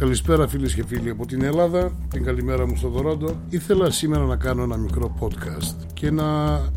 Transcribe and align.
Καλησπέρα 0.00 0.48
φίλες 0.48 0.74
και 0.74 0.84
φίλοι 0.86 1.10
από 1.10 1.26
την 1.26 1.42
Ελλάδα, 1.42 1.92
την 2.10 2.24
καλημέρα 2.24 2.66
μου 2.66 2.76
στο 2.76 2.88
Δωρόντο. 2.88 3.40
Ήθελα 3.48 3.90
σήμερα 3.90 4.24
να 4.24 4.36
κάνω 4.36 4.62
ένα 4.62 4.76
μικρό 4.76 5.16
podcast 5.20 5.76
και 5.94 6.10
να 6.10 6.24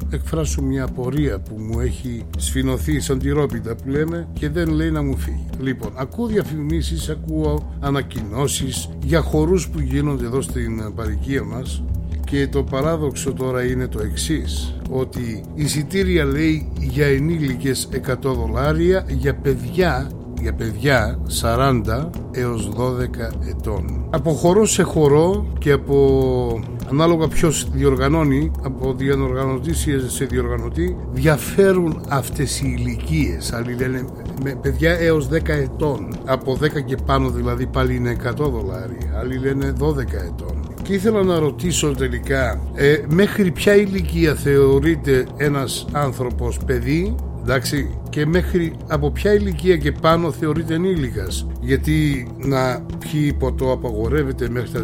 εκφράσω 0.09 0.61
μια 0.61 0.83
απορία 0.83 1.39
που 1.39 1.55
μου 1.59 1.79
έχει 1.79 2.25
σφινωθεί 2.37 2.99
σαν 2.99 3.19
τυρόπιτα 3.19 3.75
που 3.75 3.89
λέμε 3.89 4.27
και 4.33 4.49
δεν 4.49 4.69
λέει 4.69 4.91
να 4.91 5.01
μου 5.03 5.17
φύγει. 5.17 5.45
Λοιπόν, 5.59 5.91
ακούω 5.95 6.27
διαφημίσεις, 6.27 7.09
ακούω 7.09 7.73
ανακοινώσεις 7.79 8.89
για 9.03 9.21
χορούς 9.21 9.69
που 9.69 9.79
γίνονται 9.79 10.25
εδώ 10.25 10.41
στην 10.41 10.93
παροικία 10.95 11.43
μας 11.43 11.83
και 12.25 12.47
το 12.47 12.63
παράδοξο 12.63 13.33
τώρα 13.33 13.63
είναι 13.63 13.87
το 13.87 14.01
εξής 14.01 14.75
ότι 14.89 15.43
εισιτήρια 15.55 16.25
λέει 16.25 16.71
για 16.79 17.07
ενήλικες 17.07 17.89
100 18.07 18.15
δολάρια 18.21 19.05
για 19.09 19.35
παιδιά 19.35 20.11
για 20.43 20.53
παιδιά 20.53 21.19
40 21.41 22.09
έως 22.31 22.71
12 22.75 23.49
ετών. 23.49 24.07
Από 24.09 24.31
χορό 24.31 24.65
σε 24.65 24.83
χορό 24.83 25.47
και 25.59 25.71
από 25.71 26.63
ανάλογα 26.89 27.27
ποιος 27.27 27.67
διοργανώνει, 27.71 28.51
από 28.63 28.93
διοργανωτή 28.93 29.73
σε 30.07 30.25
διοργανωτή, 30.25 30.97
διαφέρουν 31.11 32.01
αυτές 32.09 32.61
οι 32.61 32.75
ηλικίες. 32.77 33.53
Άλλοι 33.53 33.73
λένε 33.73 34.05
με 34.43 34.55
παιδιά 34.61 34.99
έως 34.99 35.27
10 35.27 35.53
ετών. 35.53 36.07
Από 36.25 36.57
10 36.61 36.81
και 36.85 36.95
πάνω 37.05 37.29
δηλαδή 37.29 37.67
πάλι 37.67 37.95
είναι 37.95 38.15
100 38.23 38.31
δολάρια. 38.35 39.17
Άλλοι 39.19 39.37
λένε 39.37 39.73
12 39.79 39.97
ετών. 40.13 40.73
Και 40.81 40.93
ήθελα 40.93 41.23
να 41.23 41.39
ρωτήσω 41.39 41.91
τελικά, 41.91 42.61
ε, 42.73 42.97
μέχρι 43.07 43.51
ποια 43.51 43.75
ηλικία 43.75 44.35
θεωρείται 44.35 45.25
ένας 45.37 45.85
άνθρωπος 45.91 46.57
παιδί; 46.65 47.15
Εντάξει 47.43 47.99
και 48.09 48.25
μέχρι 48.25 48.73
από 48.87 49.11
ποια 49.11 49.33
ηλικία 49.33 49.77
και 49.77 49.91
πάνω 49.91 50.31
θεωρείται 50.31 50.73
ενήλικας. 50.73 51.47
Γιατί 51.61 52.27
να 52.37 52.85
πιει 52.99 53.33
ποτό 53.33 53.71
απαγορεύεται 53.71 54.49
μέχρι 54.49 54.71
τα 54.71 54.81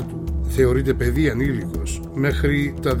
19 0.00 0.02
του 0.08 0.24
θεωρείται 0.48 0.94
παιδί 0.94 1.28
ανήλικος 1.28 2.00
μέχρι 2.14 2.74
τα 2.82 2.96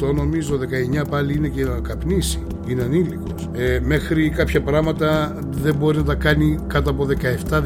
18 0.00 0.14
νομίζω 0.14 0.58
19 1.02 1.08
πάλι 1.10 1.34
είναι 1.34 1.48
και 1.48 1.64
να 1.64 1.80
καπνίσει 1.80 2.46
είναι 2.66 2.82
ανήλικος 2.82 3.48
ε, 3.52 3.80
μέχρι 3.82 4.30
κάποια 4.30 4.62
πράγματα 4.62 5.38
δεν 5.50 5.74
μπορεί 5.74 5.96
να 5.96 6.04
τα 6.04 6.14
κάνει 6.14 6.58
κάτω 6.66 6.90
από 6.90 7.06
17-16 7.50 7.62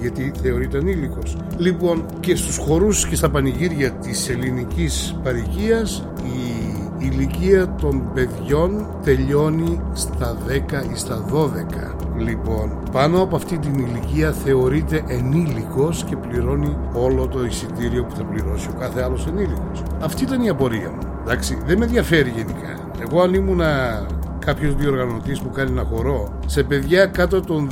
γιατί 0.00 0.32
θεωρείται 0.42 0.78
ανήλικος 0.78 1.36
λοιπόν 1.56 2.04
και 2.20 2.36
στους 2.36 2.56
χορούς 2.56 3.06
και 3.06 3.16
στα 3.16 3.30
πανηγύρια 3.30 3.90
της 3.90 4.28
ελληνικής 4.28 5.16
παροικίας 5.22 6.06
η 6.22 6.49
η 6.49 6.49
ηλικία 7.00 7.74
των 7.74 8.02
παιδιών 8.14 8.86
τελειώνει 9.02 9.80
στα 9.92 10.36
10 10.48 10.92
ή 10.92 10.96
στα 10.96 11.24
12. 11.32 11.94
Λοιπόν, 12.18 12.78
πάνω 12.92 13.22
από 13.22 13.36
αυτή 13.36 13.58
την 13.58 13.74
ηλικία 13.74 14.32
θεωρείται 14.32 15.04
ενήλικος 15.06 16.04
και 16.04 16.16
πληρώνει 16.16 16.76
όλο 16.92 17.26
το 17.28 17.44
εισιτήριο 17.44 18.04
που 18.04 18.16
θα 18.16 18.24
πληρώσει 18.24 18.68
ο 18.68 18.78
κάθε 18.78 19.02
άλλος 19.02 19.26
ενήλικος. 19.26 19.82
Αυτή 20.00 20.22
ήταν 20.22 20.42
η 20.42 20.48
απορία 20.48 20.90
μου. 20.90 20.98
Εντάξει, 21.22 21.58
δεν 21.66 21.78
με 21.78 21.84
ενδιαφέρει 21.84 22.30
γενικά. 22.30 22.78
Εγώ 23.08 23.22
αν 23.22 23.34
ήμουνα 23.34 24.02
κάποιος 24.46 24.74
διοργανωτής 24.74 25.40
που 25.40 25.50
κάνει 25.50 25.70
ένα 25.70 25.84
χορό 25.84 26.38
σε 26.46 26.62
παιδιά 26.62 27.06
κάτω 27.06 27.40
των 27.40 27.68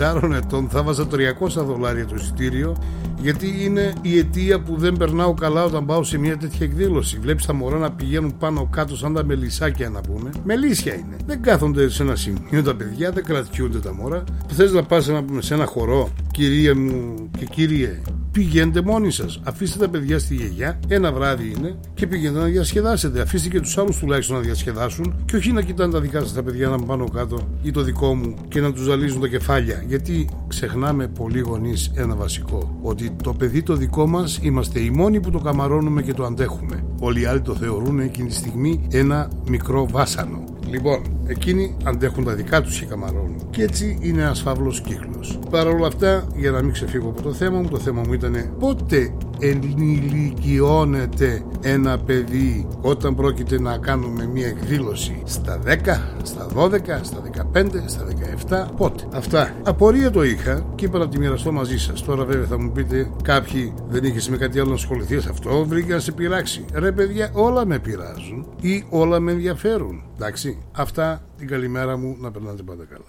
14 0.00 0.32
ετών 0.34 0.68
θα 0.68 0.82
βάζα 0.82 1.06
300 1.10 1.64
δολάρια 1.64 2.06
το 2.06 2.14
εισιτήριο 2.14 2.76
γιατί 3.24 3.64
είναι 3.64 3.92
η 4.02 4.18
αιτία 4.18 4.60
που 4.60 4.76
δεν 4.76 4.96
περνάω 4.96 5.34
καλά 5.34 5.64
όταν 5.64 5.86
πάω 5.86 6.02
σε 6.02 6.18
μια 6.18 6.36
τέτοια 6.36 6.66
εκδήλωση. 6.66 7.18
Βλέπεις 7.18 7.46
τα 7.46 7.52
μωρά 7.52 7.78
να 7.78 7.92
πηγαίνουν 7.92 8.36
πάνω 8.38 8.68
κάτω 8.72 8.96
σαν 8.96 9.14
τα 9.14 9.24
μελισσάκια 9.24 9.88
να 9.88 10.00
πούμε. 10.00 10.30
Μελίσια 10.44 10.94
είναι. 10.94 11.16
Δεν 11.26 11.42
κάθονται 11.42 11.88
σε 11.88 12.02
ένα 12.02 12.16
σημείο 12.16 12.62
τα 12.64 12.74
παιδιά, 12.74 13.10
δεν 13.10 13.24
κρατιούνται 13.24 13.78
τα 13.78 13.94
μωρά. 13.94 14.24
Θες 14.48 14.72
να 14.72 14.82
πας 14.82 15.10
σε 15.38 15.54
ένα 15.54 15.66
χορό, 15.66 16.08
κυρία 16.30 16.76
μου 16.76 17.14
και 17.38 17.44
κύριε, 17.44 18.00
πηγαίνετε 18.34 18.82
μόνοι 18.82 19.10
σας. 19.10 19.40
Αφήστε 19.44 19.78
τα 19.78 19.88
παιδιά 19.88 20.18
στη 20.18 20.34
γιαγιά, 20.34 20.78
ένα 20.88 21.12
βράδυ 21.12 21.54
είναι, 21.56 21.76
και 21.94 22.06
πηγαίνετε 22.06 22.38
να 22.38 22.44
διασκεδάσετε. 22.44 23.20
Αφήστε 23.20 23.48
και 23.48 23.60
τους 23.60 23.78
άλλους 23.78 23.98
τουλάχιστον 23.98 24.36
να 24.36 24.42
διασκεδάσουν 24.42 25.14
και 25.24 25.36
όχι 25.36 25.52
να 25.52 25.62
κοιτάνε 25.62 25.92
τα 25.92 26.00
δικά 26.00 26.20
σας 26.20 26.32
τα 26.32 26.42
παιδιά 26.42 26.68
να 26.68 26.78
πάνω 26.78 27.08
κάτω 27.08 27.48
ή 27.62 27.70
το 27.70 27.82
δικό 27.82 28.14
μου 28.14 28.34
και 28.48 28.60
να 28.60 28.72
τους 28.72 28.84
ζαλίζουν 28.84 29.20
τα 29.20 29.28
κεφάλια. 29.28 29.84
Γιατί 29.86 30.28
ξεχνάμε 30.48 31.08
πολλοί 31.08 31.40
γονείς 31.40 31.90
ένα 31.94 32.14
βασικό. 32.14 32.78
Ότι 32.82 33.16
το 33.22 33.32
παιδί 33.32 33.62
το 33.62 33.74
δικό 33.74 34.06
μας 34.06 34.38
είμαστε 34.42 34.80
οι 34.80 34.90
μόνοι 34.90 35.20
που 35.20 35.30
το 35.30 35.38
καμαρώνουμε 35.38 36.02
και 36.02 36.14
το 36.14 36.24
αντέχουμε. 36.24 36.84
Όλοι 37.00 37.20
οι 37.20 37.24
άλλοι 37.24 37.40
το 37.40 37.54
θεωρούν 37.54 37.98
εκείνη 37.98 38.28
τη 38.28 38.34
στιγμή 38.34 38.86
ένα 38.90 39.28
μικρό 39.48 39.86
βάσανο. 39.90 40.44
Λοιπόν, 40.74 41.02
εκείνοι 41.26 41.76
αντέχουν 41.84 42.24
τα 42.24 42.34
δικά 42.34 42.62
τους 42.62 42.78
και 42.78 42.86
καμαρώνουν. 42.86 43.46
Και 43.50 43.62
έτσι 43.62 43.98
είναι 44.00 44.22
ένας 44.22 44.40
φαύλος 44.40 44.80
κύκλος. 44.80 45.38
Παρ' 45.50 45.66
όλα 45.66 45.86
αυτά, 45.86 46.26
για 46.36 46.50
να 46.50 46.62
μην 46.62 46.72
ξεφύγω 46.72 47.08
από 47.08 47.22
το 47.22 47.32
θέμα 47.32 47.58
μου, 47.58 47.68
το 47.68 47.78
θέμα 47.78 48.02
μου 48.06 48.12
ήταν 48.12 48.54
πότε 48.58 49.14
ενηλικιώνεται 49.38 51.44
ένα 51.60 51.98
παιδί 51.98 52.66
όταν 52.80 53.14
πρόκειται 53.14 53.60
να 53.60 53.78
κάνουμε 53.78 54.26
μια 54.26 54.46
εκδήλωση 54.46 55.22
στα 55.24 55.60
10, 55.66 55.72
στα 56.22 56.46
12, 56.54 56.70
στα 57.02 57.22
15, 57.54 57.66
στα 57.86 58.06
17, 58.70 58.76
πότε. 58.76 59.04
Αυτά. 59.12 59.54
Απορία 59.62 60.10
το 60.10 60.22
είχα 60.22 60.66
και 60.74 60.84
είπα 60.84 60.98
να 60.98 61.08
τη 61.08 61.18
μοιραστώ 61.18 61.52
μαζί 61.52 61.78
σας. 61.78 62.02
Τώρα 62.02 62.24
βέβαια 62.24 62.46
θα 62.46 62.58
μου 62.58 62.72
πείτε 62.72 63.10
κάποιοι 63.22 63.74
δεν 63.88 64.04
είχες 64.04 64.28
με 64.28 64.36
κάτι 64.36 64.58
άλλο 64.58 64.68
να 64.68 64.74
ασχοληθεί 64.74 65.16
αυτό, 65.16 65.64
βρήκα 65.64 65.94
να 65.94 66.00
σε 66.00 66.12
πειράξει. 66.12 66.64
Ρε 66.72 66.92
παιδιά, 66.92 67.30
όλα 67.32 67.66
με 67.66 67.78
πειράζουν 67.78 68.46
ή 68.60 68.84
όλα 68.90 69.20
με 69.20 69.32
ενδιαφέρουν. 69.32 70.02
Εντάξει, 70.14 70.58
αυτά 70.72 71.22
την 71.38 71.48
καλημέρα 71.48 71.96
μου 71.96 72.16
να 72.20 72.30
περνάτε 72.30 72.62
πάντα 72.62 72.84
καλά. 72.84 73.04